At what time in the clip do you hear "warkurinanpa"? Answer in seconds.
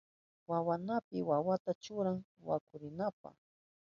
2.47-3.29